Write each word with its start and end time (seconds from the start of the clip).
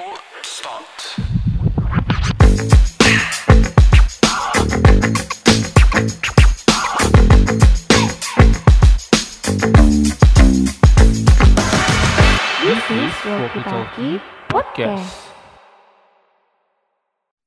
Start. 0.00 1.20
This 12.80 14.24
Podcast. 14.48 15.12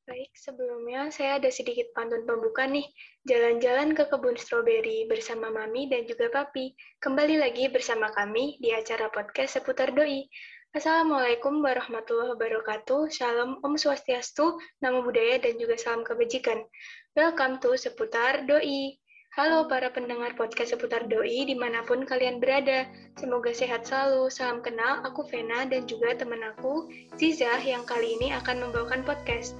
Baik, 0.05 0.29
sebelumnya 0.37 1.09
saya 1.09 1.41
ada 1.41 1.49
sedikit 1.49 1.89
pantun 1.97 2.21
pembuka 2.29 2.69
nih. 2.69 2.85
Jalan-jalan 3.25 3.97
ke 3.97 4.05
kebun 4.05 4.37
stroberi 4.37 5.09
bersama 5.09 5.49
Mami 5.49 5.89
dan 5.89 6.05
juga 6.05 6.29
Papi. 6.29 6.77
Kembali 7.01 7.41
lagi 7.41 7.65
bersama 7.73 8.13
kami 8.13 8.61
di 8.61 8.69
acara 8.69 9.09
podcast 9.09 9.57
seputar 9.57 9.97
doi. 9.97 10.29
Assalamualaikum 10.73 11.61
warahmatullahi 11.61 12.33
wabarakatuh. 12.33 13.05
Shalom, 13.13 13.61
Om 13.61 13.77
Swastiastu, 13.77 14.57
Namo 14.81 15.05
Buddhaya, 15.05 15.37
dan 15.37 15.61
juga 15.61 15.77
salam 15.77 16.01
kebajikan. 16.01 16.65
Welcome 17.13 17.61
to 17.61 17.77
Seputar 17.77 18.49
Doi. 18.49 18.97
Halo 19.37 19.69
para 19.69 19.93
pendengar 19.93 20.33
podcast 20.33 20.73
seputar 20.73 21.05
doi 21.05 21.45
di 21.45 21.53
mana 21.53 21.85
pun 21.85 22.09
kalian 22.09 22.41
berada. 22.41 22.89
Semoga 23.21 23.53
sehat 23.53 23.85
selalu. 23.85 24.33
Salam 24.33 24.65
kenal, 24.65 25.05
aku 25.05 25.21
Vena 25.29 25.61
dan 25.69 25.85
juga 25.85 26.17
teman 26.17 26.41
aku 26.41 26.89
Ziza 27.21 27.53
yang 27.61 27.85
kali 27.85 28.17
ini 28.17 28.33
akan 28.33 28.65
membawakan 28.65 29.05
podcast. 29.05 29.53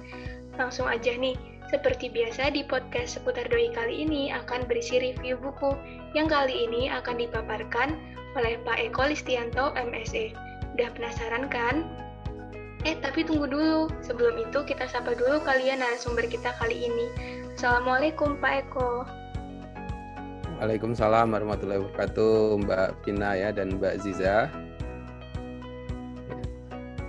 Langsung 0.58 0.90
aja 0.90 1.14
nih, 1.14 1.38
seperti 1.70 2.10
biasa 2.10 2.50
di 2.50 2.66
podcast 2.66 3.22
seputar 3.22 3.46
doi 3.54 3.70
kali 3.70 4.02
ini 4.02 4.34
akan 4.34 4.66
berisi 4.66 4.98
review 4.98 5.38
buku 5.38 5.78
yang 6.18 6.26
kali 6.26 6.66
ini 6.66 6.90
akan 6.90 7.22
dipaparkan 7.22 7.94
oleh 8.34 8.58
Pak 8.66 8.82
Eko 8.82 9.06
Listianto 9.06 9.70
MSE. 9.78 10.53
Udah 10.74 10.90
penasaran 10.90 11.46
kan? 11.46 11.86
Eh, 12.82 12.98
tapi 12.98 13.22
tunggu 13.22 13.46
dulu. 13.46 13.86
Sebelum 14.02 14.42
itu 14.42 14.66
kita 14.66 14.90
sapa 14.90 15.14
dulu 15.14 15.38
kalian 15.46 15.78
narasumber 15.78 16.26
kita 16.26 16.50
kali 16.58 16.90
ini. 16.90 17.06
Assalamualaikum 17.54 18.34
Pak 18.42 18.66
Eko. 18.66 19.06
Waalaikumsalam 20.58 21.30
warahmatullahi 21.30 21.78
wabarakatuh 21.78 22.66
Mbak 22.66 22.88
Pina 23.06 23.38
ya 23.38 23.54
dan 23.54 23.78
Mbak 23.78 24.02
Ziza. 24.02 24.50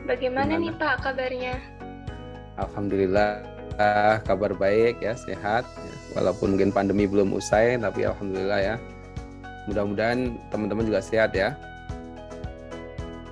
Bagaimana 0.06 0.61
Gimana? 0.61 0.64
nih 0.70 0.73
Pak 0.78 0.95
kabarnya? 1.02 1.56
Alhamdulillah 2.61 3.42
ah, 3.82 4.22
kabar 4.22 4.54
baik 4.54 5.02
ya 5.02 5.17
sehat. 5.17 5.66
ya. 5.66 5.94
Walaupun 6.22 6.54
mungkin 6.54 6.70
pandemi 6.70 7.09
belum 7.09 7.34
usai 7.34 7.82
tapi 7.82 8.06
alhamdulillah 8.06 8.61
ya. 8.61 8.76
Mudah-mudahan 9.66 10.38
teman-teman 10.54 10.86
juga 10.86 11.02
sehat 11.02 11.34
ya. 11.34 11.58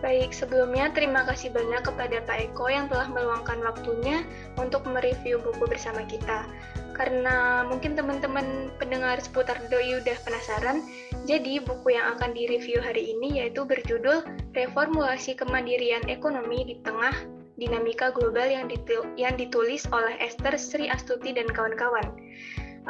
Baik, 0.03 0.35
sebelumnya 0.35 0.91
terima 0.91 1.23
kasih 1.23 1.55
banyak 1.55 1.79
kepada 1.79 2.19
Pak 2.27 2.51
Eko 2.51 2.67
yang 2.67 2.91
telah 2.91 3.07
meluangkan 3.07 3.63
waktunya 3.63 4.27
untuk 4.59 4.83
mereview 4.83 5.39
buku 5.39 5.63
bersama 5.63 6.03
kita. 6.03 6.43
Karena 6.91 7.63
mungkin 7.63 7.95
teman-teman 7.95 8.67
pendengar 8.83 9.15
seputar 9.23 9.55
doi 9.71 10.03
udah 10.03 10.17
penasaran, 10.27 10.83
jadi 11.23 11.63
buku 11.63 11.95
yang 11.95 12.19
akan 12.19 12.35
direview 12.35 12.83
hari 12.83 13.15
ini 13.15 13.39
yaitu 13.39 13.63
berjudul 13.63 14.27
Reformulasi 14.51 15.39
Kemandirian 15.39 16.03
Ekonomi 16.11 16.67
di 16.67 16.75
Tengah 16.83 17.15
Dinamika 17.55 18.11
Global 18.11 18.51
yang, 18.51 18.67
ditul- 18.67 19.07
yang 19.15 19.39
ditulis 19.39 19.88
oleh 19.95 20.19
Esther 20.19 20.59
Sri 20.59 20.91
Astuti 20.91 21.31
dan 21.31 21.47
kawan-kawan. 21.47 22.11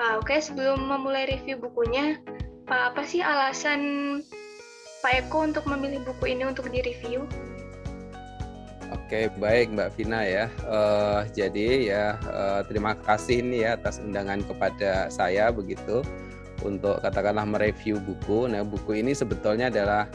Ah, 0.01 0.17
Oke, 0.17 0.41
sebelum 0.41 0.89
memulai 0.89 1.29
review 1.29 1.61
bukunya, 1.61 2.17
apa 2.73 3.05
sih 3.05 3.21
alasan 3.21 4.17
Pak 5.03 5.27
Eko 5.27 5.43
untuk 5.43 5.67
memilih 5.67 5.99
buku 6.07 6.31
ini 6.31 6.47
untuk 6.47 6.71
direview? 6.71 7.27
Oke 8.87 9.27
baik 9.35 9.75
Mbak 9.75 9.99
Vina 9.99 10.23
ya. 10.23 10.47
Eh, 10.47 11.21
jadi 11.35 11.67
ya 11.91 12.05
eh, 12.23 12.61
terima 12.71 12.95
kasih 12.95 13.43
nih 13.43 13.67
ya 13.67 13.69
atas 13.75 13.99
undangan 13.99 14.39
kepada 14.47 15.11
saya 15.11 15.51
begitu 15.51 16.07
untuk 16.63 17.03
katakanlah 17.03 17.43
mereview 17.43 17.99
buku. 17.99 18.47
Nah 18.47 18.63
buku 18.63 19.03
ini 19.03 19.11
sebetulnya 19.11 19.67
adalah 19.67 20.07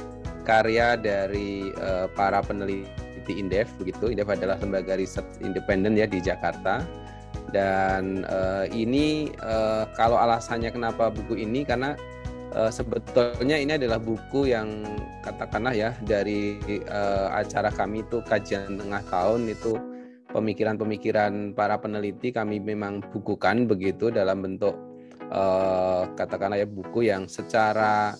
karya 0.48 0.96
dari 0.96 1.68
eh, 1.68 2.08
para 2.16 2.40
peneliti 2.40 3.36
Indef 3.36 3.68
begitu. 3.76 4.08
Indef 4.08 4.32
adalah 4.32 4.56
lembaga 4.56 4.96
riset 4.96 5.28
independen 5.44 6.00
ya 6.00 6.08
di 6.08 6.16
Jakarta. 6.24 6.80
Dan 7.52 8.24
eh, 8.24 8.72
ini 8.72 9.36
eh, 9.36 9.84
kalau 10.00 10.16
alasannya 10.16 10.72
kenapa 10.72 11.12
buku 11.12 11.44
ini 11.44 11.68
karena 11.68 11.92
eh, 12.54 12.70
sebetulnya 12.72 13.56
ini 13.58 13.72
adalah 13.76 14.00
buku 14.00 14.52
yang 14.52 14.84
katakanlah 15.24 15.74
ya 15.74 15.90
dari 16.04 16.56
eh, 16.68 17.28
acara 17.32 17.68
kami 17.72 18.04
itu 18.06 18.22
kajian 18.24 18.78
tengah 18.78 19.02
tahun 19.08 19.50
itu 19.50 19.76
pemikiran-pemikiran 20.32 21.56
para 21.56 21.80
peneliti 21.80 22.32
kami 22.32 22.60
memang 22.60 23.00
bukukan 23.12 23.64
begitu 23.64 24.12
dalam 24.12 24.44
bentuk 24.44 24.76
eh, 25.28 26.02
katakanlah 26.16 26.60
ya 26.60 26.68
buku 26.68 27.08
yang 27.08 27.28
secara 27.28 28.16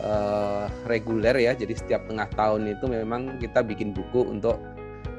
eh, 0.00 0.64
reguler 0.88 1.36
ya 1.36 1.52
jadi 1.56 1.72
setiap 1.76 2.04
tengah 2.08 2.28
tahun 2.36 2.68
itu 2.72 2.84
memang 2.88 3.40
kita 3.40 3.64
bikin 3.64 3.92
buku 3.92 4.24
untuk 4.24 4.60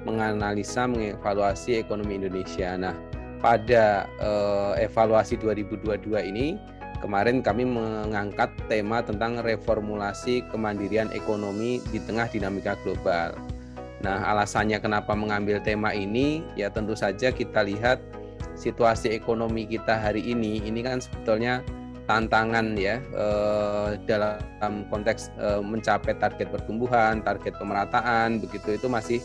menganalisa 0.02 0.90
mengevaluasi 0.90 1.78
ekonomi 1.78 2.18
Indonesia. 2.18 2.74
Nah 2.74 2.98
pada 3.42 4.06
eh, 4.22 4.86
evaluasi 4.86 5.38
2022 5.42 6.30
ini 6.30 6.58
kemarin 7.02 7.42
kami 7.42 7.66
mengangkat 7.66 8.54
tema 8.70 9.02
tentang 9.02 9.42
reformulasi 9.42 10.46
kemandirian 10.54 11.10
ekonomi 11.12 11.82
di 11.90 12.00
tengah 12.00 12.30
dinamika 12.30 12.78
global. 12.86 13.34
Nah, 14.02 14.34
alasannya 14.34 14.82
kenapa 14.82 15.14
mengambil 15.14 15.62
tema 15.62 15.94
ini 15.94 16.42
ya 16.58 16.74
tentu 16.74 16.98
saja 16.98 17.30
kita 17.30 17.62
lihat 17.66 18.02
situasi 18.58 19.14
ekonomi 19.14 19.66
kita 19.66 19.98
hari 19.98 20.22
ini 20.22 20.62
ini 20.62 20.82
kan 20.82 21.02
sebetulnya 21.02 21.62
tantangan 22.10 22.74
ya 22.78 22.98
eh, 23.02 23.90
dalam 24.10 24.86
konteks 24.90 25.30
eh, 25.38 25.62
mencapai 25.62 26.18
target 26.18 26.50
pertumbuhan, 26.50 27.22
target 27.22 27.56
pemerataan 27.62 28.42
begitu 28.42 28.78
itu 28.78 28.88
masih 28.90 29.20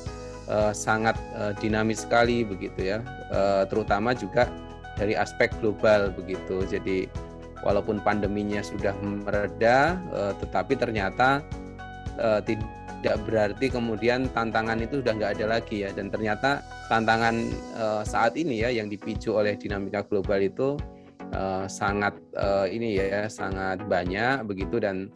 eh, 0.49 0.73
sangat 0.77 1.17
dinamis 1.61 2.05
sekali 2.05 2.45
begitu 2.45 2.97
ya, 2.97 2.99
terutama 3.69 4.13
juga 4.13 4.49
dari 4.97 5.13
aspek 5.13 5.53
global 5.61 6.13
begitu. 6.15 6.65
Jadi 6.65 7.09
walaupun 7.65 8.03
pandeminya 8.03 8.61
sudah 8.61 8.93
mereda, 9.03 9.97
eh, 10.13 10.33
tetapi 10.43 10.75
ternyata 10.77 11.41
eh, 12.19 12.41
tidak 12.45 13.17
berarti 13.29 13.71
kemudian 13.71 14.27
tantangan 14.33 14.81
itu 14.81 15.05
sudah 15.05 15.13
nggak 15.15 15.33
ada 15.41 15.47
lagi 15.61 15.87
ya. 15.87 15.91
Dan 15.93 16.09
ternyata 16.09 16.65
tantangan 16.89 17.35
eh, 17.79 18.03
saat 18.03 18.35
ini 18.35 18.63
ya 18.65 18.73
yang 18.73 18.91
dipicu 18.91 19.37
oleh 19.37 19.55
dinamika 19.55 20.03
global 20.07 20.41
itu 20.43 20.77
eh, 21.33 21.67
sangat 21.69 22.15
eh, 22.35 22.67
ini 22.73 22.99
ya 22.99 23.27
sangat 23.31 23.83
banyak 23.87 24.47
begitu 24.47 24.79
dan 24.79 25.11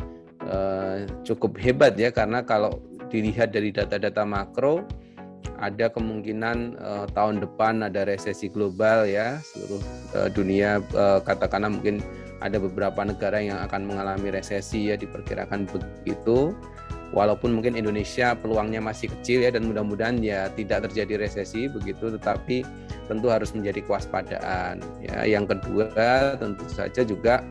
eh, 0.45 1.07
cukup 1.27 1.59
hebat 1.59 1.95
ya 1.97 2.11
karena 2.11 2.43
kalau 2.43 2.79
dilihat 3.11 3.51
dari 3.51 3.75
data-data 3.75 4.23
makro 4.23 4.87
ada 5.61 5.93
kemungkinan 5.93 6.59
eh, 6.79 7.07
tahun 7.13 7.45
depan 7.45 7.85
ada 7.85 8.09
resesi 8.09 8.49
global 8.49 9.05
ya 9.05 9.39
seluruh 9.45 9.83
eh, 10.17 10.29
dunia 10.33 10.81
eh, 10.81 11.19
katakanlah 11.23 11.71
mungkin 11.71 12.01
ada 12.41 12.57
beberapa 12.57 13.05
negara 13.05 13.41
yang 13.41 13.61
akan 13.69 13.85
mengalami 13.85 14.33
resesi 14.33 14.89
ya 14.93 14.97
diperkirakan 14.97 15.69
begitu. 15.69 16.57
Walaupun 17.11 17.59
mungkin 17.59 17.75
Indonesia 17.75 18.39
peluangnya 18.39 18.79
masih 18.79 19.11
kecil 19.11 19.43
ya 19.43 19.51
dan 19.51 19.67
mudah-mudahan 19.67 20.23
ya 20.23 20.47
tidak 20.55 20.87
terjadi 20.87 21.27
resesi 21.27 21.67
begitu 21.67 22.07
tetapi 22.07 22.63
tentu 23.11 23.27
harus 23.27 23.51
menjadi 23.51 23.83
kewaspadaan 23.83 24.79
ya. 25.03 25.27
Yang 25.27 25.59
kedua 25.59 25.91
tentu 26.39 26.65
saja 26.71 27.03
juga 27.03 27.43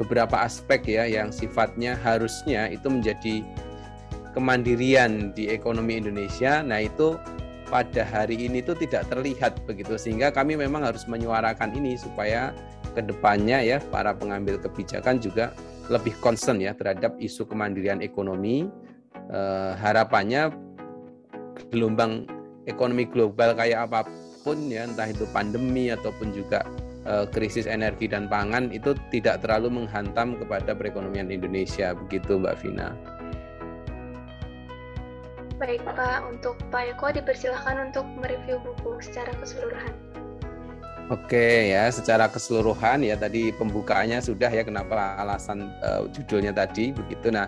beberapa 0.00 0.42
aspek 0.42 0.88
ya 0.88 1.04
yang 1.04 1.28
sifatnya 1.28 2.00
harusnya 2.00 2.72
itu 2.72 2.88
menjadi 2.88 3.44
kemandirian 4.32 5.36
di 5.36 5.52
ekonomi 5.52 6.00
Indonesia. 6.00 6.64
Nah 6.64 6.82
itu 6.82 7.20
pada 7.68 8.08
hari 8.08 8.40
ini 8.40 8.60
itu 8.60 8.72
tidak 8.76 9.08
terlihat 9.12 9.62
begitu 9.68 10.00
sehingga 10.00 10.32
kami 10.32 10.56
memang 10.56 10.84
harus 10.84 11.04
menyuarakan 11.04 11.76
ini 11.76 11.96
supaya 12.00 12.56
ke 12.94 13.02
depannya 13.02 13.60
ya 13.60 13.82
para 13.90 14.14
pengambil 14.14 14.56
kebijakan 14.56 15.18
juga 15.18 15.50
lebih 15.90 16.16
concern 16.22 16.62
ya 16.62 16.72
terhadap 16.72 17.18
isu 17.20 17.44
kemandirian 17.44 18.00
ekonomi 18.00 18.70
Eh, 19.32 19.72
harapannya 19.80 20.52
gelombang 21.72 22.28
ekonomi 22.68 23.08
global 23.08 23.56
kayak 23.56 23.88
apa 23.88 24.04
pun 24.44 24.68
ya 24.68 24.84
entah 24.84 25.08
itu 25.08 25.24
pandemi 25.32 25.88
ataupun 25.88 26.36
juga 26.36 26.60
eh, 27.08 27.24
krisis 27.32 27.64
energi 27.64 28.04
dan 28.04 28.28
pangan 28.28 28.68
itu 28.68 28.92
tidak 29.08 29.40
terlalu 29.40 29.80
menghantam 29.80 30.36
kepada 30.36 30.76
perekonomian 30.76 31.32
Indonesia 31.32 31.96
begitu 31.96 32.36
Mbak 32.36 32.56
Vina. 32.60 32.92
Baik 35.56 35.80
Pak, 35.96 36.28
untuk 36.28 36.60
Pak 36.68 36.98
Eko 36.98 37.14
dipersilahkan 37.14 37.88
untuk 37.88 38.04
mereview 38.20 38.60
buku 38.60 39.00
secara 39.00 39.32
keseluruhan. 39.40 40.13
Oke 41.12 41.68
ya, 41.68 41.92
secara 41.92 42.32
keseluruhan 42.32 43.04
ya 43.04 43.12
tadi 43.20 43.52
pembukaannya 43.52 44.24
sudah 44.24 44.48
ya 44.48 44.64
kenapa 44.64 45.20
alasan 45.20 45.68
eh, 45.84 46.08
judulnya 46.16 46.56
tadi 46.56 46.96
begitu. 46.96 47.28
Nah, 47.28 47.44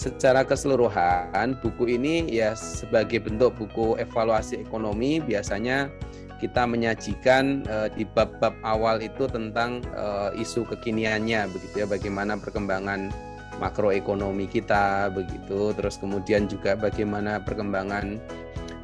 secara 0.00 0.44
keseluruhan 0.44 1.60
buku 1.60 1.96
ini 2.00 2.28
ya 2.28 2.56
sebagai 2.56 3.20
bentuk 3.20 3.56
buku 3.56 4.00
evaluasi 4.00 4.60
ekonomi 4.60 5.20
biasanya 5.20 5.92
kita 6.40 6.64
menyajikan 6.64 7.68
uh, 7.68 7.92
di 7.92 8.08
bab-bab 8.08 8.56
awal 8.64 8.96
itu 9.04 9.28
tentang 9.28 9.84
uh, 9.92 10.32
isu 10.32 10.64
kekiniannya 10.64 11.52
begitu 11.52 11.84
ya 11.84 11.86
bagaimana 11.86 12.40
perkembangan 12.40 13.12
makroekonomi 13.60 14.48
kita 14.48 15.12
begitu 15.12 15.76
terus 15.76 16.00
kemudian 16.00 16.48
juga 16.48 16.80
bagaimana 16.80 17.44
perkembangan 17.44 18.16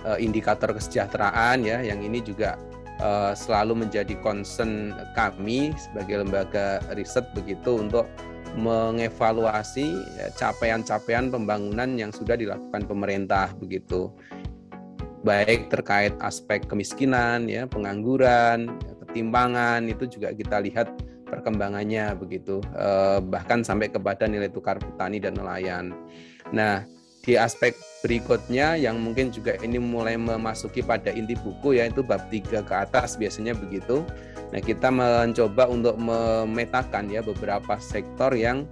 uh, 0.05 0.21
indikator 0.21 0.77
kesejahteraan 0.77 1.65
ya 1.65 1.81
yang 1.81 2.05
ini 2.05 2.21
juga 2.21 2.61
uh, 3.01 3.33
selalu 3.37 3.87
menjadi 3.87 4.15
concern 4.21 4.95
kami 5.15 5.73
sebagai 5.77 6.25
lembaga 6.25 6.81
riset 6.95 7.25
begitu 7.37 7.81
untuk 7.81 8.09
mengevaluasi 8.57 10.01
ya, 10.17 10.33
capaian-capaian 10.33 11.29
pembangunan 11.29 11.93
yang 11.99 12.09
sudah 12.09 12.39
dilakukan 12.41 12.89
pemerintah 12.89 13.53
begitu 13.61 14.09
baik 15.27 15.67
terkait 15.75 16.15
aspek 16.23 16.63
kemiskinan, 16.71 17.51
ya, 17.51 17.67
pengangguran, 17.67 18.79
ketimpangan 19.03 19.83
itu 19.91 20.07
juga 20.07 20.31
kita 20.31 20.63
lihat 20.63 20.87
perkembangannya 21.27 22.15
begitu, 22.15 22.63
eh, 22.79 23.19
bahkan 23.27 23.67
sampai 23.67 23.91
kepada 23.91 24.31
nilai 24.31 24.47
tukar 24.47 24.79
petani 24.79 25.19
dan 25.19 25.35
nelayan. 25.35 25.91
Nah, 26.55 26.87
di 27.27 27.35
aspek 27.35 27.75
berikutnya 28.05 28.77
yang 28.77 29.01
mungkin 29.01 29.33
juga 29.33 29.57
ini 29.65 29.81
mulai 29.81 30.21
memasuki 30.21 30.85
pada 30.85 31.09
inti 31.13 31.33
buku 31.39 31.81
yaitu 31.81 32.05
bab 32.05 32.29
3 32.29 32.65
ke 32.65 32.75
atas 32.75 33.17
biasanya 33.17 33.57
begitu. 33.57 34.05
Nah, 34.53 34.61
kita 34.63 34.93
mencoba 34.93 35.67
untuk 35.67 35.97
memetakan 35.99 37.11
ya 37.11 37.25
beberapa 37.25 37.81
sektor 37.81 38.31
yang 38.37 38.69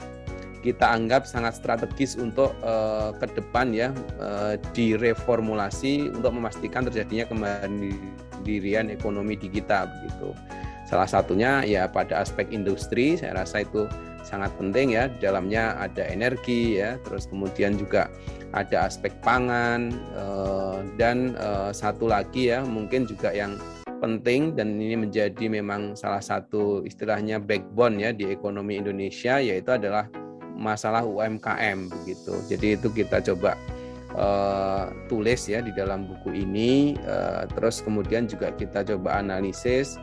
kita 0.65 0.88
anggap 0.88 1.29
sangat 1.29 1.61
strategis 1.61 2.17
untuk 2.17 2.56
uh, 2.65 3.12
ke 3.21 3.29
depan 3.37 3.69
ya 3.76 3.93
uh, 4.17 4.56
direformulasi 4.73 6.09
untuk 6.09 6.32
memastikan 6.32 6.88
terjadinya 6.88 7.29
kemandirian 7.29 8.88
ekonomi 8.88 9.37
di 9.37 9.53
kita 9.53 9.85
begitu. 9.85 10.32
Salah 10.88 11.09
satunya 11.09 11.61
ya 11.69 11.85
pada 11.85 12.25
aspek 12.25 12.49
industri 12.49 13.20
saya 13.20 13.44
rasa 13.44 13.61
itu 13.61 13.85
sangat 14.25 14.56
penting 14.56 14.97
ya 14.97 15.12
dalamnya 15.20 15.77
ada 15.77 16.09
energi 16.09 16.81
ya 16.81 16.97
terus 17.05 17.29
kemudian 17.29 17.77
juga 17.77 18.09
ada 18.55 18.87
aspek 18.87 19.11
pangan 19.21 19.91
uh, 20.15 20.81
dan 20.95 21.35
uh, 21.43 21.75
satu 21.75 22.06
lagi 22.06 22.55
ya 22.55 22.62
mungkin 22.62 23.05
juga 23.05 23.35
yang 23.35 23.59
penting 23.99 24.55
dan 24.55 24.79
ini 24.79 24.95
menjadi 24.95 25.51
memang 25.51 25.99
salah 25.99 26.23
satu 26.23 26.87
istilahnya 26.87 27.43
backbone 27.43 27.99
ya 27.99 28.11
di 28.15 28.31
ekonomi 28.31 28.79
Indonesia 28.79 29.43
yaitu 29.43 29.75
adalah 29.75 30.06
masalah 30.55 31.03
UMKM 31.03 31.91
begitu. 31.91 32.35
Jadi 32.47 32.79
itu 32.79 32.89
kita 32.95 33.19
coba 33.25 33.59
uh, 34.15 34.93
tulis 35.11 35.51
ya 35.51 35.61
di 35.61 35.75
dalam 35.75 36.06
buku 36.06 36.31
ini. 36.37 36.95
Uh, 37.03 37.49
terus 37.59 37.83
kemudian 37.83 38.31
juga 38.31 38.55
kita 38.55 38.87
coba 38.87 39.19
analisis 39.19 39.99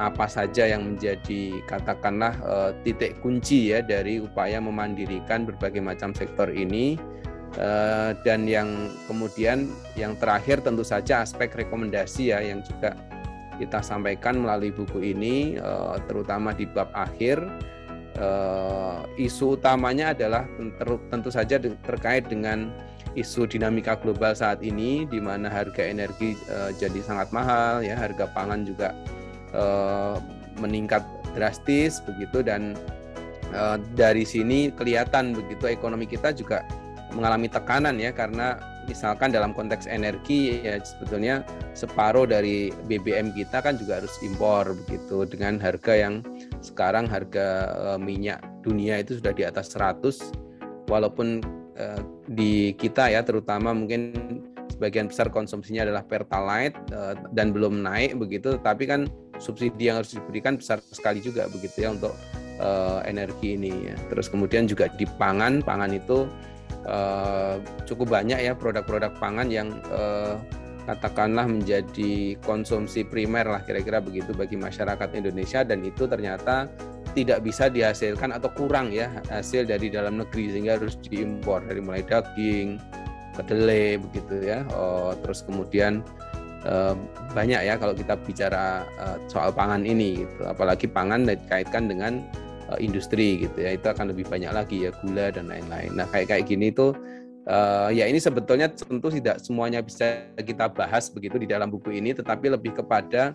apa 0.00 0.24
saja 0.26 0.66
yang 0.66 0.96
menjadi 0.96 1.62
katakanlah 1.68 2.34
uh, 2.42 2.70
titik 2.82 3.20
kunci 3.20 3.70
ya 3.70 3.84
dari 3.84 4.18
upaya 4.18 4.58
memandirikan 4.58 5.44
berbagai 5.44 5.84
macam 5.84 6.16
sektor 6.16 6.48
ini. 6.48 6.96
Uh, 7.52 8.16
dan 8.24 8.48
yang 8.48 8.88
kemudian 9.04 9.68
yang 9.92 10.16
terakhir 10.16 10.64
tentu 10.64 10.80
saja 10.80 11.20
aspek 11.20 11.52
rekomendasi 11.52 12.32
ya 12.32 12.40
yang 12.40 12.64
juga 12.64 12.96
kita 13.60 13.84
sampaikan 13.84 14.40
melalui 14.40 14.72
buku 14.72 15.12
ini 15.12 15.60
uh, 15.60 16.00
terutama 16.08 16.56
di 16.56 16.64
bab 16.64 16.88
akhir. 16.96 17.44
Uh, 18.12 19.04
isu 19.20 19.60
utamanya 19.60 20.16
adalah 20.16 20.48
tentu 21.12 21.28
saja 21.28 21.60
terkait 21.60 22.24
dengan 22.28 22.72
isu 23.16 23.44
dinamika 23.44 24.00
global 24.00 24.32
saat 24.32 24.64
ini 24.64 25.04
di 25.08 25.20
mana 25.20 25.52
harga 25.52 25.80
energi 25.84 26.36
jadi 26.76 27.00
sangat 27.04 27.28
mahal 27.32 27.84
ya 27.84 27.96
harga 27.96 28.28
pangan 28.32 28.64
juga 28.68 28.92
meningkat 30.60 31.00
drastis 31.32 32.04
begitu. 32.04 32.44
Dan 32.44 32.76
dari 33.96 34.28
sini 34.28 34.68
kelihatan 34.72 35.32
begitu 35.32 35.72
ekonomi 35.72 36.04
kita 36.04 36.36
juga 36.36 36.64
mengalami 37.12 37.48
tekanan 37.48 38.00
ya 38.00 38.10
karena 38.10 38.58
misalkan 38.90 39.30
dalam 39.30 39.54
konteks 39.54 39.86
energi 39.86 40.62
ya 40.62 40.78
sebetulnya 40.82 41.46
separuh 41.72 42.26
dari 42.26 42.74
BBM 42.90 43.30
kita 43.34 43.62
kan 43.62 43.78
juga 43.78 44.02
harus 44.02 44.14
impor 44.24 44.74
begitu. 44.84 45.24
Dengan 45.26 45.58
harga 45.62 45.94
yang 45.94 46.22
sekarang 46.62 47.06
harga 47.06 47.72
uh, 47.74 47.98
minyak 47.98 48.42
dunia 48.62 49.02
itu 49.02 49.18
sudah 49.18 49.34
di 49.34 49.46
atas 49.46 49.74
100 49.74 50.90
walaupun 50.90 51.42
uh, 51.78 52.00
di 52.30 52.74
kita 52.78 53.10
ya 53.10 53.22
terutama 53.22 53.74
mungkin 53.74 54.14
sebagian 54.70 55.06
besar 55.06 55.30
konsumsinya 55.30 55.86
adalah 55.86 56.02
pertalite 56.02 56.74
uh, 56.90 57.14
dan 57.34 57.54
belum 57.54 57.86
naik 57.86 58.18
begitu. 58.18 58.58
Tapi 58.58 58.86
kan 58.90 59.06
subsidi 59.38 59.90
yang 59.90 60.02
harus 60.02 60.14
diberikan 60.14 60.58
besar 60.58 60.82
sekali 60.90 61.22
juga 61.22 61.46
begitu 61.50 61.86
ya 61.86 61.94
untuk 61.94 62.14
energi 63.02 63.58
ini 63.58 63.90
ya. 63.90 63.98
Terus 64.06 64.30
kemudian 64.30 64.70
juga 64.70 64.86
di 64.94 65.02
pangan, 65.18 65.66
pangan 65.66 65.98
itu 65.98 66.30
uh, 66.86 67.56
cukup 67.84 68.20
banyak 68.20 68.38
ya 68.42 68.52
produk-produk 68.56 69.12
pangan 69.18 69.48
yang 69.52 69.68
uh, 69.90 70.38
katakanlah 70.86 71.46
menjadi 71.46 72.34
konsumsi 72.42 73.06
primer 73.06 73.46
lah 73.46 73.62
kira-kira 73.62 74.02
begitu 74.02 74.34
bagi 74.34 74.58
masyarakat 74.58 75.14
Indonesia 75.14 75.62
dan 75.62 75.86
itu 75.86 76.10
ternyata 76.10 76.66
tidak 77.12 77.44
bisa 77.44 77.68
dihasilkan 77.68 78.32
atau 78.32 78.48
kurang 78.56 78.90
ya 78.90 79.12
hasil 79.28 79.68
dari 79.68 79.92
dalam 79.92 80.18
negeri 80.20 80.48
sehingga 80.48 80.80
harus 80.80 80.96
diimpor 81.04 81.60
dari 81.68 81.80
mulai 81.84 82.02
daging, 82.02 82.80
kedelai 83.36 84.00
begitu 84.00 84.40
ya. 84.40 84.64
Oh, 84.72 85.12
terus 85.20 85.44
kemudian 85.44 86.00
eh, 86.64 86.94
banyak 87.36 87.60
ya 87.68 87.76
kalau 87.76 87.92
kita 87.92 88.16
bicara 88.16 88.88
eh, 88.96 89.16
soal 89.28 89.52
pangan 89.52 89.84
ini 89.84 90.24
gitu. 90.24 90.42
Apalagi 90.48 90.88
pangan 90.88 91.28
dikaitkan 91.28 91.92
dengan 91.92 92.24
uh, 92.70 92.78
industri 92.78 93.48
gitu 93.48 93.64
ya. 93.64 93.74
Itu 93.74 93.90
akan 93.90 94.12
lebih 94.14 94.28
banyak 94.28 94.52
lagi 94.52 94.86
ya 94.86 94.90
gula 95.02 95.32
dan 95.32 95.48
lain-lain. 95.48 95.96
Nah 95.96 96.06
kayak 96.10 96.30
kayak 96.30 96.44
gini 96.46 96.70
tuh 96.70 96.94
uh, 97.48 97.88
ya 97.90 98.06
ini 98.06 98.20
sebetulnya 98.22 98.70
tentu 98.70 99.08
tidak 99.10 99.40
semuanya 99.42 99.82
bisa 99.82 100.30
kita 100.38 100.70
bahas 100.70 101.10
begitu 101.10 101.40
di 101.40 101.48
dalam 101.50 101.72
buku 101.72 101.98
ini 101.98 102.14
tetapi 102.14 102.52
lebih 102.52 102.78
kepada 102.78 103.34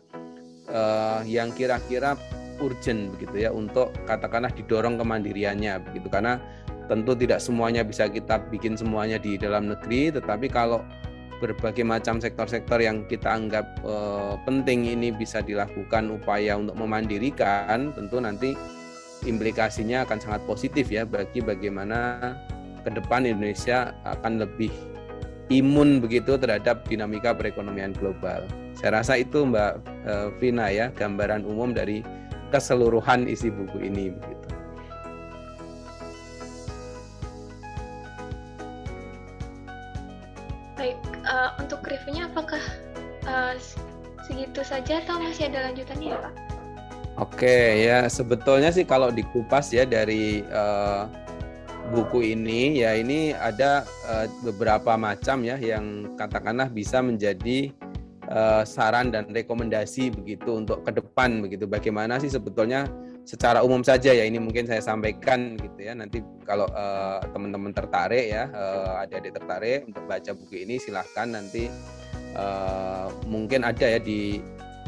uh, 0.71 1.21
yang 1.27 1.51
kira-kira 1.51 2.15
urgent 2.57 3.13
begitu 3.17 3.45
ya 3.45 3.49
untuk 3.53 3.93
katakanlah 4.09 4.49
didorong 4.53 4.97
kemandiriannya 5.01 5.81
begitu. 5.91 6.07
Karena 6.07 6.39
tentu 6.87 7.13
tidak 7.13 7.43
semuanya 7.43 7.83
bisa 7.83 8.07
kita 8.07 8.39
bikin 8.47 8.79
semuanya 8.79 9.19
di 9.19 9.35
dalam 9.35 9.67
negeri 9.67 10.09
tetapi 10.15 10.47
kalau 10.47 10.81
berbagai 11.37 11.85
macam 11.85 12.17
sektor-sektor 12.17 12.81
yang 12.81 13.05
kita 13.05 13.29
anggap 13.29 13.65
e, 13.85 13.95
penting 14.41 14.89
ini 14.89 15.13
bisa 15.13 15.43
dilakukan 15.45 16.09
upaya 16.09 16.57
untuk 16.57 16.73
memandirikan 16.73 17.93
tentu 17.93 18.17
nanti 18.17 18.57
implikasinya 19.25 20.05
akan 20.05 20.17
sangat 20.21 20.41
positif 20.45 20.91
ya 20.91 21.07
bagi 21.07 21.41
bagaimana 21.41 22.33
ke 22.85 22.89
depan 22.93 23.25
Indonesia 23.25 23.95
akan 24.05 24.43
lebih 24.43 24.69
imun 25.47 26.03
begitu 26.03 26.35
terhadap 26.35 26.83
dinamika 26.87 27.31
perekonomian 27.31 27.95
global. 27.95 28.43
Saya 28.77 29.01
rasa 29.01 29.17
itu 29.17 29.47
Mbak 29.47 29.73
eh, 30.05 30.27
Vina 30.37 30.67
ya 30.69 30.91
gambaran 30.93 31.47
umum 31.47 31.73
dari 31.73 32.03
keseluruhan 32.53 33.27
isi 33.27 33.51
buku 33.51 33.83
ini. 33.83 34.15
Baik, 40.77 40.95
uh, 41.25 41.57
untuk 41.57 41.81
reviewnya 41.83 42.29
apakah 42.29 42.61
uh, 43.25 43.57
segitu 44.29 44.61
saja 44.61 45.01
atau 45.01 45.17
masih 45.17 45.49
ada 45.49 45.67
lanjutannya 45.67 46.13
ya 46.13 46.19
Pak? 46.21 46.46
Oke 47.17 47.81
ya 47.89 48.05
sebetulnya 48.05 48.69
sih 48.69 48.85
kalau 48.85 49.09
dikupas 49.09 49.73
ya 49.73 49.89
dari 49.89 50.45
uh, 50.53 51.09
buku 51.89 52.37
ini 52.37 52.85
ya 52.85 52.93
ini 52.93 53.33
ada 53.33 53.81
uh, 54.05 54.29
beberapa 54.45 54.93
macam 54.93 55.41
ya 55.41 55.57
yang 55.57 56.13
katakanlah 56.13 56.69
bisa 56.69 57.01
menjadi 57.01 57.73
uh, 58.29 58.61
saran 58.67 59.09
dan 59.09 59.33
rekomendasi 59.33 60.13
begitu 60.13 60.61
untuk 60.61 60.85
ke 60.85 60.93
depan 60.93 61.41
begitu. 61.41 61.65
Bagaimana 61.65 62.21
sih 62.21 62.29
sebetulnya 62.29 62.85
secara 63.25 63.65
umum 63.65 63.81
saja 63.81 64.13
ya 64.13 64.23
ini 64.23 64.37
mungkin 64.37 64.69
saya 64.69 64.85
sampaikan 64.85 65.57
gitu 65.57 65.89
ya. 65.89 65.97
Nanti 65.97 66.21
kalau 66.45 66.69
uh, 66.69 67.23
teman-teman 67.33 67.73
tertarik 67.73 68.29
ya 68.29 68.45
uh, 68.51 69.01
adik-adik 69.01 69.41
tertarik 69.41 69.79
untuk 69.89 70.03
baca 70.05 70.31
buku 70.37 70.69
ini 70.69 70.77
silahkan 70.77 71.33
nanti 71.33 71.65
uh, 72.37 73.09
mungkin 73.25 73.65
ada 73.65 73.89
ya 73.89 73.97
di 73.97 74.37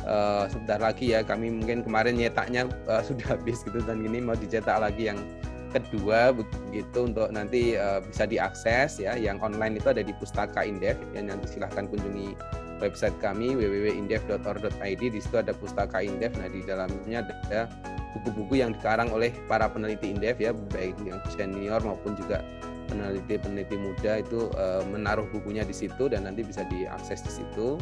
uh, 0.10 0.50
sebentar 0.50 0.82
lagi 0.82 1.14
ya 1.14 1.22
kami 1.22 1.54
mungkin 1.54 1.86
kemarin 1.86 2.18
nyetaknya 2.18 2.66
uh, 2.90 3.06
sudah 3.08 3.38
habis 3.38 3.62
gitu 3.62 3.80
dan 3.86 4.02
ini 4.02 4.20
mau 4.20 4.36
dicetak 4.36 4.82
lagi 4.82 5.14
yang 5.14 5.22
kedua 5.70 6.34
begitu 6.34 7.06
untuk 7.06 7.30
nanti 7.30 7.78
uh, 7.78 8.02
bisa 8.02 8.26
diakses 8.26 8.98
ya. 8.98 9.14
Yang 9.16 9.46
online 9.46 9.78
itu 9.78 9.88
ada 9.94 10.02
di 10.02 10.14
Pustaka 10.18 10.66
Indef 10.66 10.98
yang 11.14 11.30
nanti 11.30 11.58
silahkan 11.58 11.86
kunjungi 11.86 12.34
website 12.82 13.16
kami 13.20 13.54
www.indef.or.id 13.54 15.02
di 15.04 15.20
situ 15.22 15.38
ada 15.38 15.54
Pustaka 15.54 16.02
Indef. 16.02 16.34
Nah 16.42 16.50
di 16.50 16.66
dalamnya 16.66 17.22
ada 17.22 17.70
buku-buku 18.18 18.66
yang 18.66 18.74
dikarang 18.74 19.14
oleh 19.14 19.30
para 19.46 19.70
peneliti 19.70 20.10
Indef 20.10 20.42
ya 20.42 20.52
baik 20.74 20.98
yang 21.06 21.22
senior 21.30 21.80
maupun 21.86 22.18
juga 22.18 22.42
peneliti-peneliti 22.90 23.78
muda 23.78 24.26
itu 24.26 24.50
uh, 24.58 24.82
menaruh 24.90 25.30
bukunya 25.30 25.62
di 25.62 25.78
situ 25.78 26.10
dan 26.10 26.26
nanti 26.26 26.42
bisa 26.42 26.66
diakses 26.66 27.22
di 27.22 27.32
situ. 27.42 27.78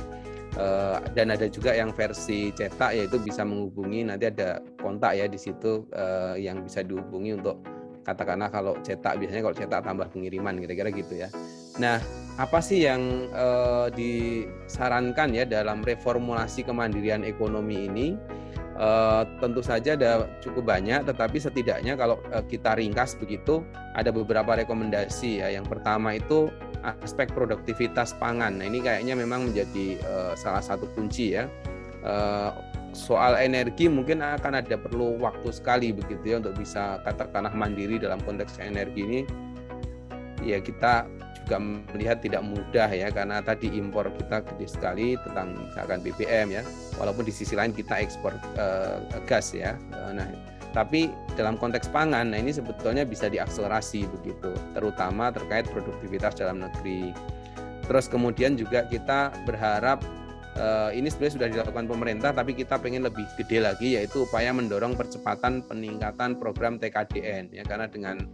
Uh, 0.58 0.98
dan 1.14 1.30
ada 1.30 1.46
juga 1.46 1.70
yang 1.78 1.94
versi 1.94 2.50
cetak 2.50 2.98
yaitu 2.98 3.22
bisa 3.22 3.46
menghubungi 3.46 4.10
nanti 4.10 4.26
ada 4.26 4.58
kontak 4.82 5.14
ya 5.14 5.30
di 5.30 5.38
situ 5.38 5.86
uh, 5.94 6.34
yang 6.34 6.66
bisa 6.66 6.82
dihubungi 6.82 7.38
untuk 7.38 7.62
katakanlah 8.02 8.50
kalau 8.50 8.74
cetak 8.82 9.22
biasanya 9.22 9.46
kalau 9.46 9.54
cetak 9.54 9.86
tambah 9.86 10.08
pengiriman 10.10 10.58
kira-kira 10.58 10.90
gitu 10.90 11.14
ya. 11.14 11.30
Nah, 11.78 12.02
apa 12.40 12.64
sih 12.64 12.88
yang 12.88 13.30
uh, 13.36 13.92
disarankan 13.92 15.36
ya 15.36 15.44
dalam 15.44 15.84
reformulasi 15.86 16.64
kemandirian 16.64 17.28
ekonomi 17.28 17.86
ini? 17.86 18.08
Uh, 18.78 19.26
tentu 19.42 19.66
saja 19.66 19.98
ada 19.98 20.30
cukup 20.38 20.70
banyak, 20.70 21.02
tetapi 21.02 21.42
setidaknya 21.42 21.98
kalau 21.98 22.22
uh, 22.30 22.46
kita 22.46 22.78
ringkas 22.78 23.18
begitu, 23.18 23.66
ada 23.98 24.14
beberapa 24.14 24.54
rekomendasi 24.54 25.42
ya. 25.42 25.50
Yang 25.50 25.66
pertama 25.74 26.14
itu 26.14 26.54
aspek 26.84 27.32
produktivitas 27.32 28.14
pangan. 28.18 28.60
Nah 28.60 28.66
ini 28.68 28.84
kayaknya 28.84 29.18
memang 29.18 29.52
menjadi 29.52 29.98
uh, 30.06 30.34
salah 30.38 30.62
satu 30.62 30.90
kunci 30.94 31.38
ya. 31.38 31.50
Uh, 32.06 32.54
soal 32.96 33.38
energi 33.38 33.92
mungkin 33.92 34.24
akan 34.24 34.64
ada 34.64 34.80
perlu 34.80 35.22
waktu 35.22 35.54
sekali 35.54 35.94
begitu 35.94 36.34
ya 36.34 36.36
untuk 36.42 36.58
bisa 36.58 36.98
katakanlah 37.06 37.54
mandiri 37.54 38.02
dalam 38.02 38.22
konteks 38.24 38.62
energi 38.62 39.02
ini. 39.04 39.22
Ya 40.46 40.62
kita 40.62 41.10
juga 41.48 41.64
melihat 41.96 42.20
tidak 42.20 42.44
mudah 42.44 42.92
ya 42.92 43.08
karena 43.08 43.40
tadi 43.40 43.72
impor 43.72 44.12
kita 44.20 44.44
gede 44.44 44.68
sekali 44.68 45.08
tentang 45.24 45.56
misalkan 45.56 46.04
BBM 46.04 46.60
ya 46.60 46.64
walaupun 47.00 47.24
di 47.24 47.32
sisi 47.32 47.56
lain 47.56 47.72
kita 47.72 48.04
ekspor 48.04 48.36
uh, 48.60 49.00
gas 49.24 49.56
ya 49.56 49.80
nah 50.12 50.28
tapi 50.76 51.12
dalam 51.36 51.56
konteks 51.56 51.92
pangan 51.92 52.32
nah 52.32 52.40
ini 52.40 52.52
sebetulnya 52.52 53.08
bisa 53.08 53.32
diakselerasi 53.32 54.08
begitu 54.20 54.52
terutama 54.76 55.32
terkait 55.32 55.68
produktivitas 55.70 56.36
dalam 56.36 56.64
negeri 56.64 57.12
terus 57.88 58.12
kemudian 58.12 58.60
juga 58.60 58.84
kita 58.88 59.32
berharap 59.48 60.04
uh, 60.60 60.90
ini 60.92 61.08
sebenarnya 61.08 61.36
sudah 61.40 61.50
dilakukan 61.54 61.86
pemerintah 61.88 62.30
tapi 62.36 62.52
kita 62.58 62.76
pengen 62.82 63.08
lebih 63.08 63.24
gede 63.40 63.64
lagi 63.64 63.96
yaitu 63.96 64.28
upaya 64.28 64.52
mendorong 64.52 64.98
percepatan 64.98 65.64
peningkatan 65.66 66.36
program 66.36 66.76
TKDN 66.82 67.56
ya 67.56 67.64
karena 67.64 67.88
dengan 67.88 68.28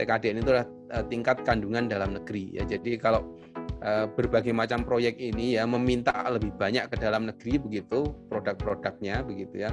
TKDN 0.00 0.40
itu 0.40 0.50
adalah 0.52 0.68
uh, 0.96 1.04
tingkat 1.08 1.42
kandungan 1.44 1.90
dalam 1.90 2.16
negeri 2.16 2.56
ya. 2.56 2.64
Jadi 2.64 2.96
kalau 2.96 3.36
uh, 3.84 4.06
berbagai 4.08 4.54
macam 4.54 4.80
proyek 4.80 5.20
ini 5.20 5.60
ya 5.60 5.68
meminta 5.68 6.14
lebih 6.30 6.54
banyak 6.56 6.88
ke 6.88 6.96
dalam 6.96 7.28
negeri 7.28 7.60
begitu 7.60 8.08
produk-produknya 8.32 9.20
begitu 9.24 9.68
ya 9.68 9.70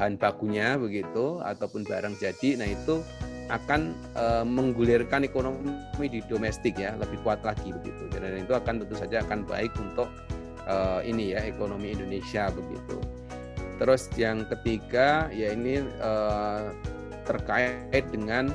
bahan 0.00 0.16
bakunya 0.16 0.80
begitu 0.80 1.44
ataupun 1.44 1.84
barang 1.84 2.16
jadi 2.16 2.56
nah 2.56 2.64
itu 2.64 3.04
akan 3.52 3.92
uh, 4.16 4.46
menggulirkan 4.48 5.28
ekonomi 5.28 6.08
di 6.08 6.24
domestik 6.24 6.80
ya 6.80 6.96
lebih 6.96 7.20
kuat 7.20 7.44
lagi 7.44 7.68
begitu. 7.68 8.08
Dan 8.08 8.40
itu 8.40 8.56
akan 8.56 8.80
tentu 8.80 8.96
saja 8.96 9.20
akan 9.20 9.44
baik 9.44 9.76
untuk 9.76 10.08
uh, 10.64 11.04
ini 11.04 11.36
ya 11.36 11.44
ekonomi 11.44 11.92
Indonesia 11.92 12.48
begitu. 12.48 12.96
Terus 13.76 14.08
yang 14.16 14.48
ketiga 14.48 15.28
ya 15.28 15.52
ini 15.52 15.84
uh, 16.00 16.72
terkait 17.28 18.08
dengan 18.08 18.48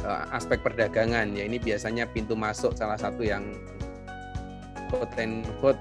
uh, 0.00 0.24
aspek 0.32 0.64
perdagangan. 0.64 1.36
Ya 1.36 1.44
ini 1.44 1.60
biasanya 1.60 2.08
pintu 2.08 2.38
masuk 2.38 2.72
salah 2.72 2.96
satu 2.96 3.20
yang 3.20 3.44
quote 4.88 5.12
and 5.20 5.44
quote 5.60 5.80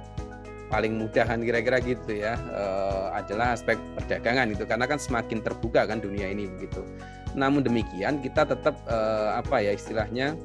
paling 0.75 0.99
mudahan 0.99 1.39
kira-kira 1.39 1.79
gitu 1.79 2.19
ya 2.19 2.35
uh, 2.51 3.15
adalah 3.15 3.55
aspek 3.55 3.79
perdagangan 3.95 4.51
itu 4.51 4.67
karena 4.67 4.83
kan 4.83 4.99
semakin 4.99 5.39
terbuka 5.39 5.87
kan 5.87 6.03
dunia 6.03 6.27
ini 6.27 6.51
begitu. 6.51 6.83
Namun 7.31 7.63
demikian 7.63 8.19
kita 8.19 8.43
tetap 8.43 8.75
uh, 8.91 9.39
apa 9.39 9.63
ya 9.63 9.71
istilahnya 9.71 10.35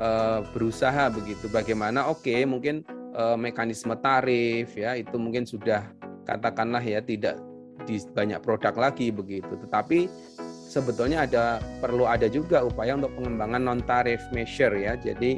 uh, 0.00 0.40
berusaha 0.56 1.12
begitu 1.12 1.52
bagaimana 1.52 2.08
oke 2.08 2.24
okay, 2.24 2.48
mungkin 2.48 2.80
uh, 3.12 3.36
mekanisme 3.36 3.92
tarif 4.00 4.72
ya 4.72 4.96
itu 4.96 5.20
mungkin 5.20 5.44
sudah 5.44 5.84
katakanlah 6.24 6.80
ya 6.80 7.04
tidak 7.04 7.36
di 7.84 8.00
banyak 8.16 8.40
produk 8.40 8.72
lagi 8.72 9.12
begitu 9.12 9.52
tetapi 9.68 10.08
sebetulnya 10.72 11.28
ada 11.28 11.60
perlu 11.84 12.08
ada 12.08 12.24
juga 12.24 12.64
upaya 12.64 12.96
untuk 12.96 13.12
pengembangan 13.20 13.60
non 13.60 13.80
tarif 13.84 14.24
measure 14.32 14.72
ya. 14.80 14.96
Jadi 14.96 15.36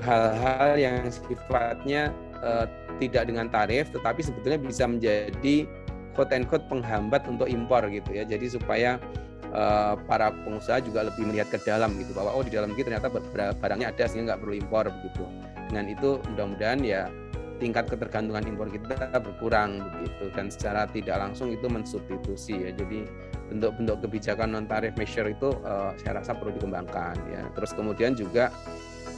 hal-hal 0.00 0.72
uh, 0.72 0.78
yang 0.80 1.04
sifatnya 1.12 2.08
uh, 2.44 2.66
tidak 3.00 3.28
dengan 3.28 3.48
tarif 3.48 3.88
tetapi 3.92 4.20
sebetulnya 4.20 4.58
bisa 4.60 4.84
menjadi 4.84 5.64
quote 6.12 6.32
and 6.34 6.46
quote 6.50 6.66
penghambat 6.66 7.24
untuk 7.30 7.46
impor 7.46 7.86
gitu 7.88 8.10
ya. 8.12 8.26
Jadi 8.26 8.50
supaya 8.50 9.00
uh, 9.54 9.94
para 10.04 10.34
pengusaha 10.44 10.82
juga 10.82 11.06
lebih 11.06 11.28
melihat 11.30 11.48
ke 11.48 11.58
dalam 11.62 11.94
gitu 11.96 12.12
bahwa 12.12 12.34
oh 12.34 12.42
di 12.44 12.52
dalam 12.52 12.74
negeri 12.74 12.92
ternyata 12.92 13.08
barangnya 13.56 13.94
ada 13.94 14.04
sehingga 14.04 14.34
nggak 14.34 14.40
perlu 14.42 14.54
impor 14.58 14.84
begitu. 14.90 15.24
Dengan 15.70 15.86
itu 15.86 16.18
mudah-mudahan 16.34 16.80
ya 16.82 17.06
tingkat 17.60 17.92
ketergantungan 17.92 18.42
impor 18.48 18.72
kita 18.72 18.96
berkurang 19.20 19.84
begitu 20.00 20.32
dan 20.32 20.48
secara 20.48 20.88
tidak 20.88 21.20
langsung 21.20 21.52
itu 21.52 21.68
mensubstitusi 21.68 22.56
ya 22.56 22.72
jadi 22.72 23.04
bentuk-bentuk 23.52 24.08
kebijakan 24.08 24.56
non 24.56 24.64
tarif 24.64 24.96
measure 24.96 25.28
itu 25.28 25.52
uh, 25.62 25.92
saya 26.00 26.24
rasa 26.24 26.32
perlu 26.32 26.56
dikembangkan 26.56 27.14
ya 27.28 27.44
terus 27.52 27.76
kemudian 27.76 28.16
juga 28.16 28.48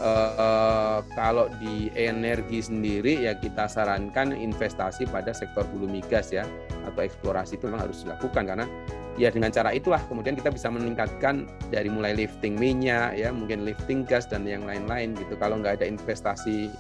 uh, 0.03 0.99
kalau 1.15 1.47
di 1.63 1.89
energi 1.95 2.61
sendiri 2.61 3.25
ya 3.25 3.39
kita 3.39 3.71
sarankan 3.71 4.35
investasi 4.35 5.07
pada 5.09 5.31
sektor 5.31 5.63
hulu 5.71 5.87
migas 5.87 6.35
ya 6.35 6.43
atau 6.85 7.07
eksplorasi 7.07 7.57
itu 7.57 7.71
memang 7.71 7.87
harus 7.89 8.03
dilakukan 8.03 8.45
karena 8.45 8.67
ya 9.15 9.31
dengan 9.31 9.55
cara 9.55 9.71
itulah 9.71 10.03
kemudian 10.11 10.35
kita 10.35 10.51
bisa 10.51 10.69
meningkatkan 10.73 11.47
dari 11.71 11.87
mulai 11.89 12.17
lifting 12.17 12.59
minyak 12.59 13.15
ya 13.15 13.31
mungkin 13.31 13.63
lifting 13.63 14.03
gas 14.03 14.27
dan 14.27 14.45
yang 14.49 14.67
lain-lain 14.67 15.15
gitu. 15.15 15.39
Kalau 15.39 15.61
nggak 15.61 15.81
ada 15.81 15.87
investasi 15.87 16.73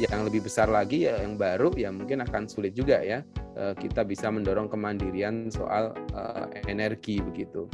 yang 0.00 0.24
lebih 0.24 0.48
besar 0.48 0.70
lagi 0.72 1.04
ya 1.04 1.20
yang 1.20 1.36
baru 1.36 1.74
ya 1.76 1.92
mungkin 1.92 2.24
akan 2.24 2.48
sulit 2.48 2.72
juga 2.72 3.04
ya 3.04 3.20
eh, 3.58 3.74
kita 3.76 4.06
bisa 4.08 4.32
mendorong 4.32 4.72
kemandirian 4.72 5.52
soal 5.52 5.92
uh, 6.16 6.48
energi 6.64 7.20
begitu 7.20 7.68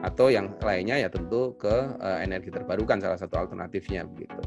atau 0.00 0.32
yang 0.32 0.52
lainnya 0.64 0.96
ya 0.96 1.08
tentu 1.12 1.52
ke 1.60 1.96
uh, 2.00 2.18
energi 2.20 2.48
terbarukan 2.48 3.00
salah 3.00 3.18
satu 3.20 3.36
alternatifnya 3.36 4.08
begitu. 4.08 4.40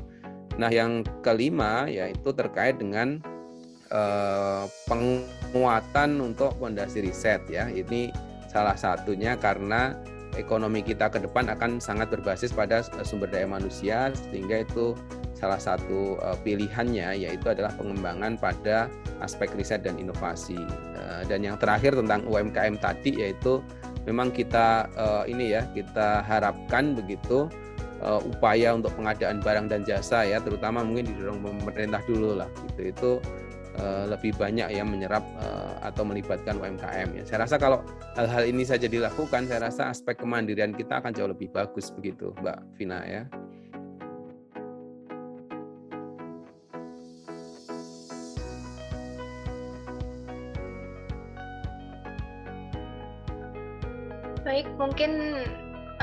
Nah 0.57 0.69
yang 0.69 1.05
kelima 1.21 1.85
yaitu 1.89 2.33
terkait 2.33 2.77
dengan 2.77 3.21
uh, 3.93 4.65
penguatan 4.89 6.21
untuk 6.21 6.57
fondasi 6.57 7.05
riset 7.05 7.41
ya 7.49 7.69
ini 7.69 8.09
salah 8.49 8.77
satunya 8.77 9.37
karena 9.37 9.97
ekonomi 10.37 10.81
kita 10.81 11.09
ke 11.09 11.21
depan 11.21 11.49
akan 11.49 11.77
sangat 11.77 12.09
berbasis 12.09 12.49
pada 12.49 12.81
sumber 13.05 13.29
daya 13.29 13.45
manusia 13.45 14.09
sehingga 14.29 14.65
itu 14.65 14.97
salah 15.37 15.61
satu 15.61 16.17
uh, 16.21 16.37
pilihannya 16.41 17.17
yaitu 17.17 17.45
adalah 17.49 17.73
pengembangan 17.77 18.37
pada 18.37 18.89
aspek 19.21 19.51
riset 19.53 19.85
dan 19.85 19.97
inovasi. 20.01 20.57
Uh, 20.97 21.21
dan 21.29 21.45
yang 21.45 21.57
terakhir 21.59 21.93
tentang 21.93 22.25
UMKM 22.25 22.79
tadi 22.79 23.21
yaitu 23.21 23.59
memang 24.03 24.31
kita 24.31 24.87
uh, 24.95 25.23
ini 25.27 25.55
ya 25.55 25.67
kita 25.71 26.23
harapkan 26.23 26.95
begitu 26.95 27.47
uh, 28.03 28.19
upaya 28.23 28.75
untuk 28.75 28.91
pengadaan 28.99 29.39
barang 29.39 29.71
dan 29.71 29.81
jasa 29.87 30.27
ya 30.27 30.43
terutama 30.43 30.83
mungkin 30.83 31.07
didorong 31.07 31.39
pemerintah 31.41 32.03
dulu 32.03 32.35
lah 32.43 32.49
gitu 32.71 32.81
itu 32.91 33.11
uh, 33.79 34.05
lebih 34.09 34.35
banyak 34.35 34.69
yang 34.75 34.91
menyerap 34.91 35.23
uh, 35.39 35.79
atau 35.81 36.03
melibatkan 36.05 36.59
UMKM 36.59 37.09
ya. 37.21 37.23
Saya 37.25 37.47
rasa 37.47 37.55
kalau 37.57 37.81
hal-hal 38.19 38.43
ini 38.45 38.63
saja 38.67 38.85
dilakukan 38.85 39.47
saya 39.49 39.69
rasa 39.69 39.89
aspek 39.89 40.19
kemandirian 40.19 40.75
kita 40.75 40.99
akan 41.01 41.15
jauh 41.15 41.29
lebih 41.31 41.49
bagus 41.49 41.89
begitu 41.95 42.35
Mbak 42.43 42.57
Vina 42.77 43.01
ya. 43.07 43.23
Baik, 54.43 54.67
mungkin 54.75 55.43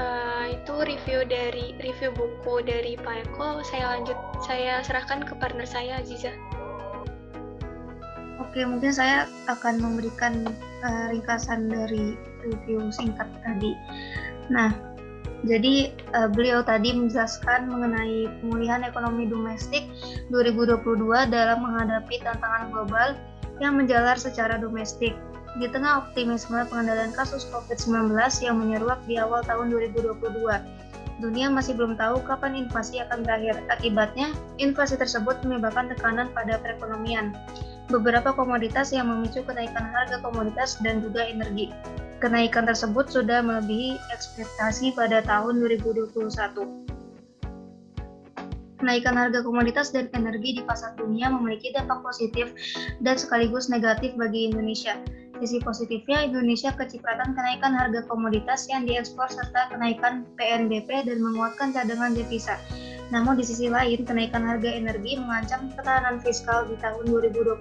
uh, 0.01 0.45
itu 0.49 0.75
review 0.89 1.29
dari 1.29 1.77
review 1.85 2.09
buku 2.17 2.65
dari 2.65 2.97
Pak 2.97 3.29
Eko. 3.29 3.61
Saya 3.61 3.97
lanjut, 3.97 4.17
saya 4.41 4.81
serahkan 4.81 5.29
ke 5.29 5.37
partner 5.37 5.69
saya, 5.69 6.01
Aziza. 6.01 6.33
Oke, 8.41 8.65
mungkin 8.65 8.97
saya 8.97 9.29
akan 9.47 9.79
memberikan 9.85 10.49
uh, 10.81 11.13
ringkasan 11.13 11.69
dari 11.69 12.17
review 12.41 12.89
singkat 12.89 13.29
tadi. 13.45 13.77
Nah, 14.49 14.73
jadi 15.45 15.93
uh, 16.17 16.29
beliau 16.33 16.65
tadi 16.65 16.97
menjelaskan 16.97 17.69
mengenai 17.69 18.29
pemulihan 18.41 18.85
ekonomi 18.85 19.29
domestik 19.29 19.85
2022 20.33 20.97
dalam 21.29 21.65
menghadapi 21.65 22.25
tantangan 22.25 22.73
global 22.73 23.17
yang 23.61 23.77
menjalar 23.77 24.17
secara 24.17 24.57
domestik. 24.57 25.13
Di 25.59 25.67
tengah 25.67 26.07
optimisme 26.07 26.63
pengendalian 26.71 27.11
kasus 27.11 27.43
COVID-19 27.51 28.15
yang 28.47 28.63
menyeruak 28.63 29.03
di 29.11 29.19
awal 29.19 29.43
tahun 29.43 29.75
2022, 29.75 30.15
dunia 31.19 31.51
masih 31.51 31.75
belum 31.75 31.99
tahu 31.99 32.23
kapan 32.23 32.55
invasi 32.55 33.03
akan 33.03 33.27
berakhir. 33.27 33.59
Akibatnya, 33.67 34.31
invasi 34.63 34.95
tersebut 34.95 35.43
menyebabkan 35.43 35.91
tekanan 35.91 36.31
pada 36.31 36.63
perekonomian. 36.63 37.35
Beberapa 37.91 38.31
komoditas 38.31 38.95
yang 38.95 39.11
memicu 39.11 39.43
kenaikan 39.43 39.91
harga 39.91 40.23
komoditas 40.23 40.79
dan 40.87 41.03
juga 41.03 41.27
energi. 41.27 41.75
Kenaikan 42.23 42.71
tersebut 42.71 43.11
sudah 43.11 43.43
melebihi 43.43 43.99
ekspektasi 44.15 44.95
pada 44.95 45.19
tahun 45.27 45.59
2021. 45.59 46.87
kenaikan 48.81 49.13
harga 49.13 49.45
komoditas 49.45 49.93
dan 49.93 50.09
energi 50.17 50.57
di 50.57 50.63
pasar 50.65 50.97
dunia 50.97 51.29
memiliki 51.29 51.69
dampak 51.77 52.01
positif 52.01 52.49
dan 53.05 53.21
sekaligus 53.21 53.69
negatif 53.69 54.17
bagi 54.17 54.49
Indonesia. 54.49 54.97
Sisi 55.41 55.57
positifnya, 55.57 56.29
Indonesia 56.29 56.69
kecipratan 56.77 57.33
kenaikan 57.33 57.73
harga 57.73 58.05
komoditas 58.05 58.69
yang 58.69 58.85
diekspor 58.85 59.25
serta 59.33 59.73
kenaikan 59.73 60.29
PNBP 60.37 61.09
dan 61.09 61.25
menguatkan 61.25 61.73
cadangan 61.73 62.13
devisa. 62.13 62.61
Namun 63.09 63.41
di 63.41 63.45
sisi 63.49 63.67
lain, 63.67 64.07
kenaikan 64.07 64.45
harga 64.47 64.71
energi 64.71 65.19
mengancam 65.19 65.73
ketahanan 65.75 66.23
fiskal 66.23 66.69
di 66.69 66.77
tahun 66.79 67.09
2022. 67.09 67.57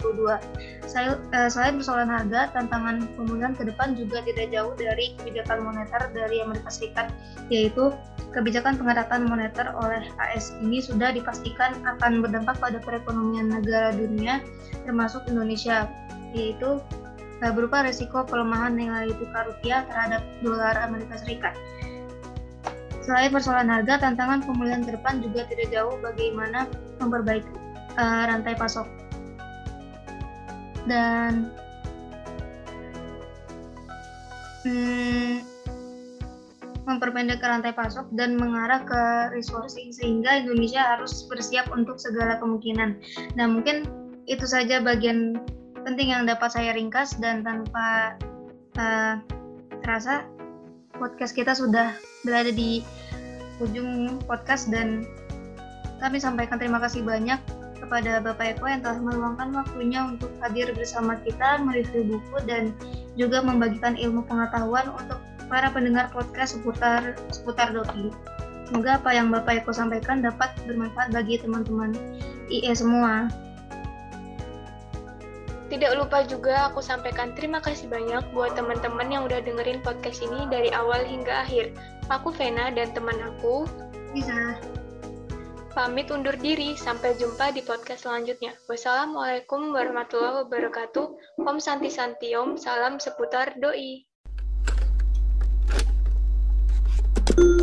Eh, 0.92 1.50
selain 1.50 1.80
persoalan 1.80 2.12
harga, 2.12 2.54
tantangan 2.54 3.08
pemulihan 3.18 3.56
ke 3.58 3.66
depan 3.66 3.98
juga 3.98 4.22
tidak 4.28 4.52
jauh 4.54 4.76
dari 4.78 5.18
kebijakan 5.18 5.66
moneter 5.66 6.02
dari 6.14 6.44
Amerika 6.46 6.70
Serikat, 6.70 7.10
yaitu 7.50 7.96
kebijakan 8.30 8.78
pengetatan 8.78 9.26
moneter 9.26 9.74
oleh 9.74 10.06
AS 10.22 10.54
ini 10.62 10.84
sudah 10.86 11.16
dipastikan 11.16 11.74
akan 11.82 12.22
berdampak 12.22 12.60
pada 12.62 12.78
perekonomian 12.78 13.50
negara 13.50 13.90
dunia, 13.96 14.44
termasuk 14.86 15.26
Indonesia, 15.26 15.90
yaitu 16.38 16.78
berupa 17.40 17.88
resiko 17.88 18.28
pelemahan 18.28 18.76
nilai 18.76 19.08
tukar 19.16 19.48
rupiah 19.48 19.88
terhadap 19.88 20.22
dolar 20.44 20.76
Amerika 20.84 21.16
Serikat. 21.24 21.56
Selain 23.00 23.32
persoalan 23.32 23.72
harga, 23.72 24.04
tantangan 24.04 24.44
pemulihan 24.44 24.84
ke 24.84 24.94
depan 24.94 25.24
juga 25.24 25.48
tidak 25.48 25.72
jauh 25.72 25.96
bagaimana 26.04 26.68
memperbaiki 27.00 27.50
uh, 27.96 28.24
rantai 28.28 28.54
pasok. 28.60 28.86
Dan 30.86 31.50
hmm, 34.68 35.42
memperpendek 36.90 37.40
rantai 37.40 37.72
pasok 37.72 38.10
dan 38.18 38.36
mengarah 38.36 38.82
ke 38.82 39.02
resourcing 39.34 39.94
sehingga 39.94 40.42
Indonesia 40.42 40.82
harus 40.82 41.24
bersiap 41.30 41.70
untuk 41.72 42.02
segala 42.02 42.42
kemungkinan. 42.42 43.00
Nah, 43.38 43.46
mungkin 43.48 43.86
itu 44.30 44.46
saja 44.46 44.82
bagian 44.82 45.42
penting 45.84 46.12
yang 46.12 46.24
dapat 46.28 46.52
saya 46.52 46.76
ringkas 46.76 47.16
dan 47.18 47.42
tanpa 47.42 48.16
uh, 48.80 49.20
terasa 49.82 50.28
podcast 50.96 51.32
kita 51.32 51.56
sudah 51.56 51.96
berada 52.28 52.52
di 52.52 52.84
ujung 53.64 54.20
podcast 54.28 54.68
dan 54.72 55.08
kami 56.00 56.20
sampaikan 56.20 56.60
terima 56.60 56.80
kasih 56.80 57.04
banyak 57.04 57.40
kepada 57.80 58.20
Bapak 58.20 58.60
Eko 58.60 58.68
yang 58.68 58.84
telah 58.84 59.00
meluangkan 59.00 59.56
waktunya 59.56 60.04
untuk 60.04 60.30
hadir 60.44 60.72
bersama 60.76 61.16
kita, 61.24 61.64
mereview 61.64 62.06
buku 62.06 62.38
dan 62.46 62.76
juga 63.16 63.40
membagikan 63.40 63.96
ilmu 63.96 64.24
pengetahuan 64.28 64.92
untuk 64.94 65.20
para 65.48 65.72
pendengar 65.74 66.12
podcast 66.14 66.60
seputar 66.60 67.18
seputar 67.34 67.74
doki. 67.74 68.14
Semoga 68.70 69.02
apa 69.02 69.10
yang 69.16 69.34
Bapak 69.34 69.66
Eko 69.66 69.74
sampaikan 69.74 70.22
dapat 70.22 70.54
bermanfaat 70.70 71.10
bagi 71.10 71.42
teman-teman 71.42 71.98
IE 72.54 72.70
semua. 72.78 73.32
Tidak 75.70 75.94
lupa 76.02 76.26
juga 76.26 76.66
aku 76.66 76.82
sampaikan 76.82 77.38
terima 77.38 77.62
kasih 77.62 77.86
banyak 77.94 78.26
buat 78.34 78.58
teman-teman 78.58 79.14
yang 79.14 79.30
udah 79.30 79.38
dengerin 79.46 79.86
podcast 79.86 80.26
ini 80.26 80.50
dari 80.50 80.74
awal 80.74 81.06
hingga 81.06 81.46
akhir. 81.46 81.78
Aku 82.10 82.34
Vena 82.34 82.74
dan 82.74 82.90
teman 82.98 83.16
aku 83.22 83.70
Bisa. 84.10 84.58
Pamit 85.78 86.10
undur 86.10 86.34
diri, 86.34 86.74
sampai 86.74 87.14
jumpa 87.22 87.54
di 87.54 87.62
podcast 87.62 88.10
selanjutnya. 88.10 88.58
Wassalamualaikum 88.66 89.70
warahmatullahi 89.70 90.44
wabarakatuh. 90.44 91.38
Om 91.38 91.58
Santi 91.62 91.94
Santi 91.94 92.34
Om, 92.34 92.58
salam 92.58 92.98
seputar 92.98 93.54
doi. 93.62 94.10
Thank 97.30 97.59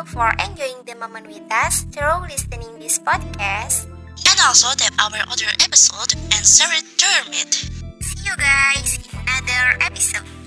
you 0.00 0.06
for 0.06 0.32
enjoying 0.44 0.82
the 0.86 0.94
moment 0.94 1.26
with 1.26 1.42
us 1.50 1.82
through 1.92 2.22
listening 2.28 2.78
this 2.78 2.98
podcast 2.98 3.84
and 4.28 4.38
also 4.46 4.68
tap 4.76 4.92
our 5.00 5.20
other 5.28 5.50
episode 5.60 6.12
and 6.32 6.46
share 6.46 6.72
it 6.72 6.84
to 6.96 7.06
your 7.06 7.30
mate. 7.30 7.54
See 8.00 8.24
you 8.24 8.36
guys 8.36 8.98
in 8.98 9.18
another 9.20 9.84
episode. 9.84 10.39